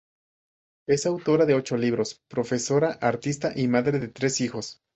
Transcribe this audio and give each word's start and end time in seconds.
Es 0.87 1.05
autora 1.05 1.45
de 1.45 1.53
ocho 1.53 1.77
libros, 1.77 2.23
profesora, 2.27 2.93
artista 3.01 3.51
y 3.55 3.67
madre 3.67 3.99
de 3.99 4.07
tres 4.07 4.41
hijos. 4.41 4.81